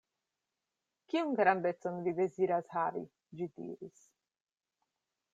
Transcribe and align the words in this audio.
"Kiun 1.13 1.33
grandecon 1.39 1.99
vi 2.07 2.13
deziras 2.19 2.71
havi?" 2.77 3.03
ĝi 3.41 3.49
diris. 3.59 4.01